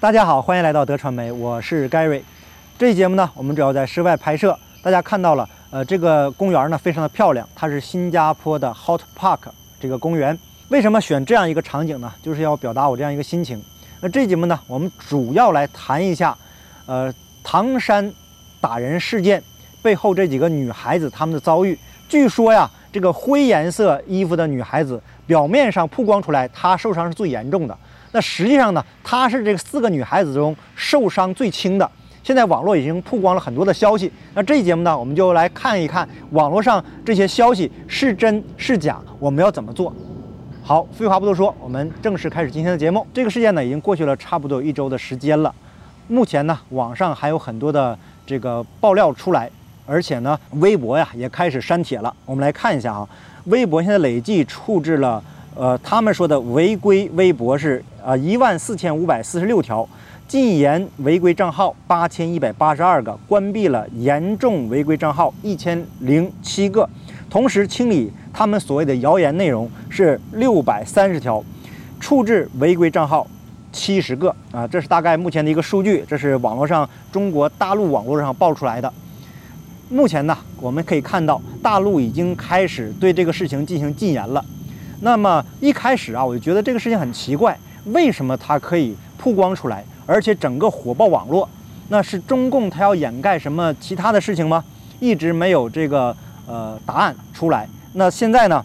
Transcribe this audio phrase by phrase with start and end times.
[0.00, 2.22] 大家好，欢迎来到德传媒，我是 Gary。
[2.78, 4.58] 这期节目呢，我们主要在室外拍摄。
[4.82, 9.40] 大家看到了，呃，这个公园呢非常的漂亮，它是新加坡的 Hot Park
[9.78, 10.38] 这个公园。
[10.70, 12.10] 为什么选这样一个场景呢？
[12.22, 13.62] 就是要表达我这样一个心情。
[14.00, 16.34] 那这节目呢，我们主要来谈一下，
[16.86, 17.12] 呃，
[17.44, 18.10] 唐山
[18.58, 19.42] 打人事件
[19.82, 21.78] 背后这几个女孩子她们的遭遇。
[22.08, 27.76] 据说呀，这个灰颜色衣服的女孩子，表面上曝光出来，她受伤是最严重的。
[28.12, 31.90] 那实际上呢，她是这四个女孩子中受伤最轻的。
[32.22, 39.94] 现在网络已经曝光了很多的消息，那这期节目呢，我们就来看一看网络上这些消息是真是假，我们要怎么做？
[40.62, 43.04] 好，废话不多说，我们正式开始今天的节目。
[43.14, 45.52] 这个事件呢，已经过去了差不多一周的时间了。
[46.08, 49.50] 目前呢，网上还有很多的这个爆料出来，
[49.86, 52.14] 而且呢，微博呀也开始删帖了。
[52.26, 53.08] 我们来看一下啊，
[53.46, 55.24] 微博现在累计处置了，
[55.60, 57.84] 呃，他们说的违规微博是。
[58.02, 59.86] 啊，一万四千五百四十六条，
[60.26, 66.88] 禁言违规账号八千一百八十二个，关闭了严重违规账号一千零七个，
[67.28, 71.44] 同时清理他们所谓的谣言内容是六百三十条，
[72.00, 73.26] 处置违规账号
[73.70, 78.90] 七十个啊，这是大概目前的一个数据，这是网络上中国大陆网络上爆出来的。
[79.90, 84.42] 目前呢，我们可以看到大陆已经开始对这个事情进行禁言了。
[85.00, 87.58] 那么一开始啊，我就觉得这个事情很奇怪。
[87.86, 91.48] 为什么它可以曝光出来，而且整个火爆网络？
[91.88, 94.62] 那是中共它要掩盖什么其他的事情吗？
[95.00, 96.14] 一直没有这个
[96.46, 97.66] 呃答案出来。
[97.94, 98.64] 那现在呢？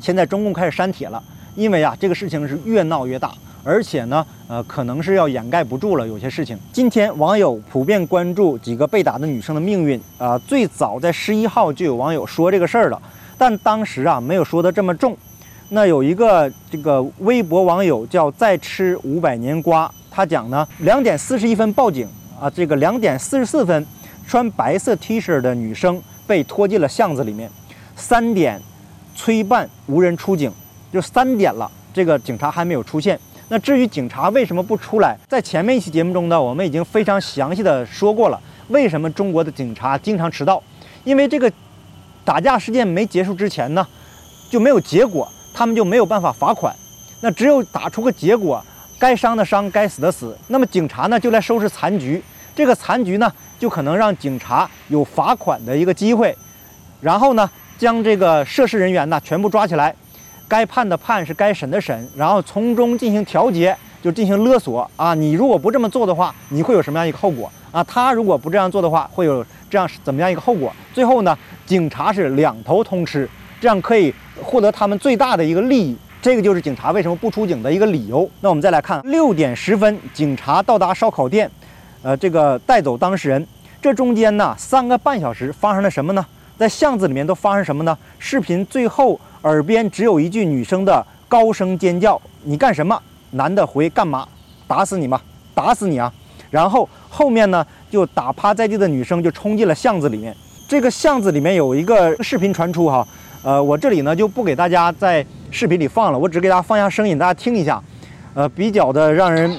[0.00, 1.22] 现在中共开始删帖了，
[1.56, 3.32] 因为啊这个事情是越闹越大，
[3.64, 6.56] 而且呢呃可能是要掩盖不住了有些事情。
[6.72, 13.02] 今天网友普遍关注几个被打的女生的命运啊，最早在十一号就有网友说这个事儿了，
[13.36, 15.16] 但当时啊没有说的这么重。
[15.70, 22.06] 那有一个这个微博网友叫再吃五百年瓜，他讲呢，两点四十一分报警
[22.40, 23.84] 啊，这个两点四十四分，
[24.28, 27.50] 穿白色 T 恤的女生被拖进了巷子里面，
[27.96, 28.62] 三点
[29.16, 30.52] 催办无人出警，
[30.92, 33.18] 就三点了，这个警察还没有出现。
[33.48, 40.62] 那至于警察为什么不出来，在前面一期节目中呢，我们已经非常详细的说过了，为什么中国的警察经常迟到？
[41.02, 41.50] 因为这个
[42.24, 43.84] 打架事件没结束之前呢，
[44.48, 45.28] 就没有结果。
[45.56, 46.76] 他们就没有办法罚款，
[47.22, 48.62] 那只有打出个结果，
[48.98, 50.36] 该伤的伤，该死的死。
[50.48, 52.22] 那么警察呢，就来收拾残局。
[52.54, 56.36] 这个残局呢，就可能让警察有罚款的一个机会，
[57.00, 59.94] 然后呢，将这个涉事人员呢全部抓起来，
[60.46, 65.14] 该判的判，是该审的审，然后从中进行调节，就进行勒索啊。
[65.14, 67.82] 你如果不这么做的话，你会有什么样一个后果啊？
[67.84, 70.70] 他如果不这样做的话，会有这样怎么样一个后果？
[70.92, 71.34] 最后呢，
[71.64, 73.26] 警察是两头通吃。
[73.58, 78.28] 这样可以获得他们最大的一个利益，这个就是警察为什么不出警的一个理由。
[78.40, 81.50] 那我们再来看，六点十分，警察到达烧烤店，
[82.02, 83.46] 呃，这个带走当事人。
[83.80, 86.24] 这中间呢，三个半小时发生了什么呢？
[86.56, 87.96] 在巷子里面都发生什么呢？
[88.18, 93.00] 视频最后耳边只有一句女生的高声尖叫：“你干什么？”
[93.32, 94.26] 男的回：“干嘛？
[94.66, 95.20] 打死你吗？
[95.54, 96.12] 打死你啊！”
[96.50, 100.34] 然后后面呢，就打趴在地的女生就冲进了巷子里面。
[100.66, 103.06] 这个巷子里面有一个视频传出哈。
[103.46, 107.80] 呃，我这里呢就不给大家在视频里放了，我只给大家放一下声音，大家听一下。
[108.34, 109.56] 呃，比较的让人。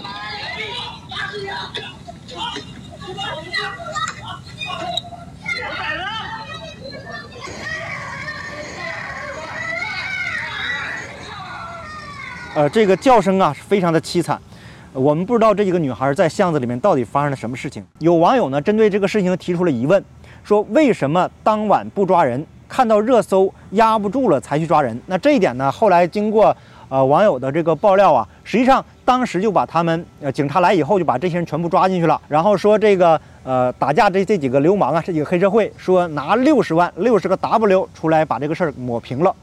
[12.55, 14.37] 呃，这个叫声啊是，非常的凄惨。
[14.91, 17.85] 我们不知道这几个女孩在巷子里面到底发生了什么事情。
[17.99, 20.03] 有网友呢，针对这个事情提出了疑问，
[20.43, 22.45] 说为什么当晚不抓人？
[22.67, 25.71] 看到热搜压不住了才去抓人，那这一点呢？
[25.71, 26.55] 后来经过
[26.89, 39.33] 呃网友的这个爆料啊，实际上当时就把他们呃警察来以后就把这些人全部抓进去了，然后说这个呃打架这这几个流氓啊，这几个黑社会说拿六十万六十个 W 出来把这个事儿抹平了，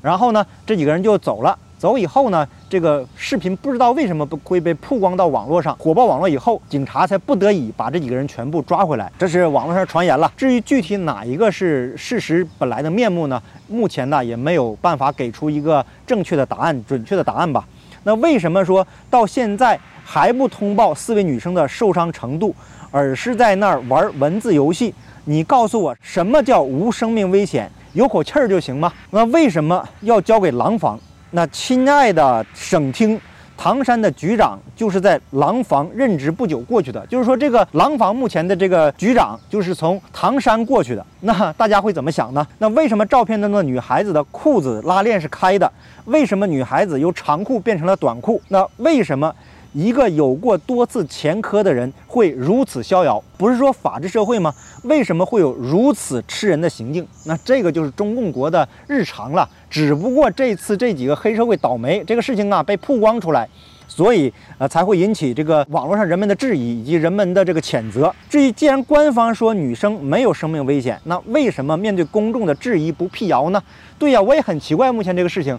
[0.00, 1.58] 然后呢这几个人就走了。
[1.82, 9.10] 走以后呢，这个视频不知道为什么不会被曝光到网络上，火爆网络以后，警察才不得已把这几个人全部抓回来。
[9.18, 10.32] 这是网络上传言了。
[10.36, 13.42] 至于具体哪一个是事实本来的面目呢？
[13.66, 17.66] 目前呢也没有办法给出一个正确的答案、准确的答案吧。
[18.04, 22.54] 那为什么说到现在还不通报四位女生的受伤程度，
[22.92, 24.94] 而是在那儿玩文字游戏？
[25.24, 27.68] 你告诉我什么叫无生命危险？
[27.94, 28.92] 有口气儿就行吗？
[29.10, 30.96] 那为什么要交给廊坊？
[31.34, 33.18] 那亲爱的省厅
[33.56, 41.06] 唐山的局长就是在廊坊任职不久过去的，就是说这个廊坊目前的这个局长就是从唐山过去的。
[41.20, 42.46] 那大家会怎么想呢？
[42.58, 45.70] 那为什么照片中的女孩子的裤子拉链是开的？
[46.04, 48.42] 为什么女孩子由长裤变成了短裤？
[48.48, 49.32] 那为什么
[49.72, 53.22] 一个有过多次前科的人会如此逍遥？
[53.38, 54.54] 不是说法治社会吗？
[54.84, 57.06] 为什么会有如此吃人的行径？
[57.24, 59.48] 那这个就是中共国的日常了。
[59.70, 63.48] 只不过这次这几个黑社会倒霉，这个事情啊被曝光出来，
[63.88, 68.14] 所以呃才会引起这个网络上人们的质疑以及人们的这个谴责。
[68.28, 73.62] 至于既然官方说女生没有生命危险，那为什么面对公众的质疑不辟谣呢？
[73.98, 75.58] 对呀，我也很奇怪，目前这个事情。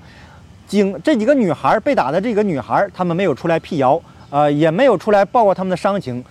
[0.67, 6.23] 经这几个女孩被打的这个女孩，她们没有出来辟谣，呃，也没有出来报告她们的伤情，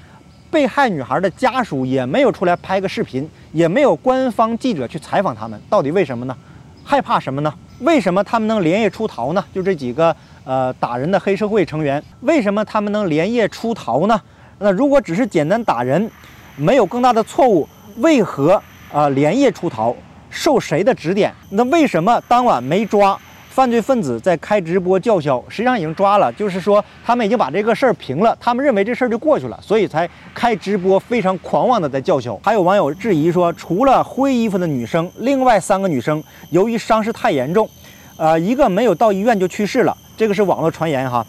[0.50, 6.36] 被害女孩的家属也没有出来拍个视频，也没有官方记者去采访他们，到底为什么呢？
[6.84, 7.54] 害怕什么呢？
[7.80, 9.44] 为什么他们能连夜出逃呢？
[9.54, 10.14] 就这几个
[10.44, 14.20] 呃打人的黑社会成员，为什么他们能连夜出逃呢？
[14.58, 16.10] 那如果只是简单打人，
[16.56, 17.68] 没有更大的错误，
[17.98, 18.60] 为何
[18.92, 19.94] 啊连夜出逃？
[20.28, 21.32] 受谁的指点？
[21.50, 23.18] 那为什么当晚没抓？
[23.52, 32.34] 犯罪分子在开直播叫嚣，实际上已经抓了，就是说他们已经把这个事儿平了，他们认为这事儿就过去了，所以才开直播，非常狂妄的在叫嚣。
[32.42, 37.68] 还有网友质疑说，除了灰衣服的女生，另外三个女生由于伤势太严重，
[38.16, 41.22] 呃，一个没有到医院就去世了，这个是网络传言哈。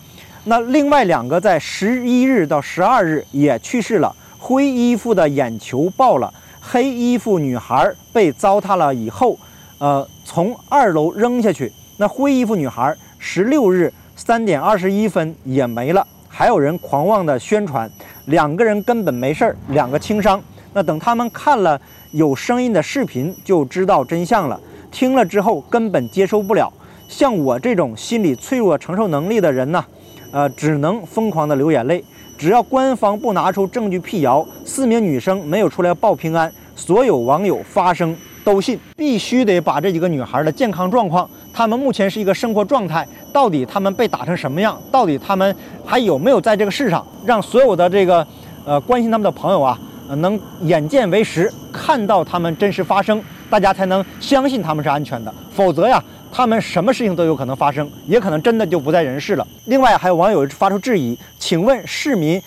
[0.46, 9.38] 那另外两个在十一日到十二日也去世了，灰衣服的眼球爆了，黑衣服女孩被糟蹋了以后，
[9.80, 11.70] 呃，从二楼扔下去。
[11.98, 17.90] 那灰衣服女孩十六日三点二十一分也没了，还有人狂妄的宣传，
[18.26, 20.42] 两个人根本没事儿，两个轻伤。
[20.74, 21.80] 那等他们看了
[22.12, 24.60] 有声音的视频，就知道真相了。
[24.92, 26.72] 听了之后根本接受不了，
[27.08, 29.86] 像我这种心理脆弱、承受能力的人呢，
[30.32, 32.04] 呃，只能疯狂的流眼泪。
[32.38, 38.80] 只要官方不拿出证据辟谣，四名女生没有出来报平安，所有网友发声都信。
[38.96, 41.30] 必须得把这几个女孩的健康状况。
[41.54, 44.82] 他们目前是一个生活状态，到底他们被打成什么样？
[44.92, 45.56] 到底他们
[45.86, 47.06] 还有没有在这个世上？
[47.24, 48.26] 让所有的这个
[48.66, 49.80] 呃关心他们的朋友啊，
[50.18, 55.32] 能眼见为实，看到他们真实发生，大家才能相信他们是安全的。
[55.54, 59.48] 否则呀，他们什么事情都有可能发生，也可能真的就不在人世了。
[59.66, 62.42] 另外，还有网友发出质疑，请问市民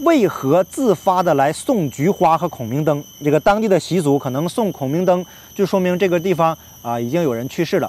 [0.00, 3.02] 为何自发的来送菊花和孔明灯？
[3.24, 7.88] 这个当地的习俗可能送孔明灯，就说明这个地方啊已经有人去世了。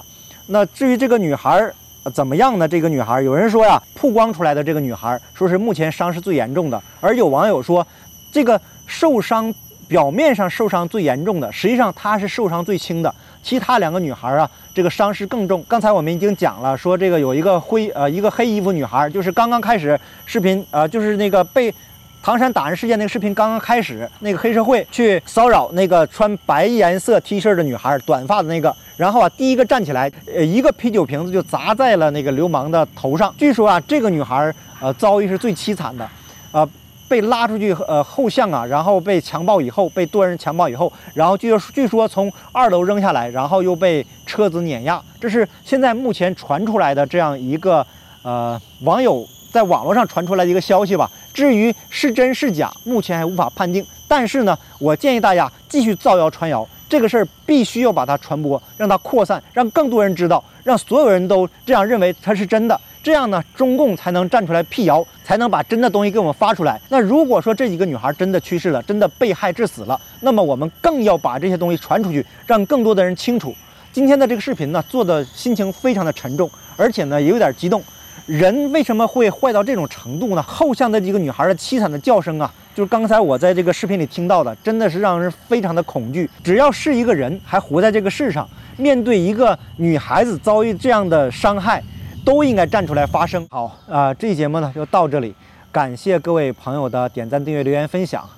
[0.52, 1.72] 那至于这个女孩儿
[2.12, 2.66] 怎么样呢？
[2.66, 7.86] 这个女孩儿有人说呀，曝光出来的这个女孩儿说是目前伤势最严重的，而有网友说，
[8.32, 9.54] 这个受伤
[9.86, 13.14] 表面上受伤最严重的，实际上她是受伤最轻的，
[13.44, 15.64] 其他两个女孩儿啊，这个伤势更重。
[15.68, 21.72] 刚才我们已经讲了，说这个有一个灰呃一个黑衣服女孩，就是刚刚开始视频呃就是那个被。
[22.22, 33.34] 唐山打人事件那个视频刚刚开始，那个黑社会去骚扰那个穿白颜色 T 恤的女孩，短发的那个，然后啊，第一个站起来，呃，一个啤酒瓶子就砸在了那个流氓的头上。
[33.38, 34.52] 据说啊，这个女孩
[34.82, 36.06] 呃遭遇是最凄惨的，
[36.52, 36.68] 呃，
[37.08, 45.02] 被拉出去呃后巷啊，然后被强暴以后，被多人强暴以后，然后据说据说从二楼扔下来，然后又被车子碾压。
[45.18, 47.84] 这是现在目前传出来的这样一个
[48.22, 51.10] 呃网友在网络上传出来的一个消息吧。
[51.32, 53.84] 至于是真是假，目前还无法判定。
[54.08, 62.78] 但是呢，我建议大家继续造谣传谣，这个事儿必须要把它传播，让它扩散，让更多人知道，让所有人都这样认为它是真的。
[63.02, 66.78] 这样呢，中共才能站出来辟谣，才能把真的东西给我们发出来。
[66.90, 73.54] 那如果说这几个女孩真的去世了，真的被害致死了，那么我们更要把这些东西传出去，让更多的人清楚。
[73.92, 77.82] 今天的这个视频呢，做的心情非常的沉重，而且呢，也有点激动。
[78.26, 80.42] 人为什么会坏到这种程度呢？
[80.42, 86.28] 后巷的几个女孩的凄惨的叫声啊，就是刚才我在这个视频里听到的，真的是让人非常的恐惧。
[86.42, 91.82] 只要是一个人还活在这个世上，面对一个女孩子遭遇这样的伤害，
[92.24, 93.46] 都应该站出来发声。
[93.50, 95.34] 好啊，这期节目呢就到这里，
[95.72, 98.28] 感谢各位朋友的点赞、订阅、留言、分享，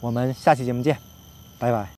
[0.00, 0.96] 我们下期节目见，
[1.58, 1.86] 拜拜。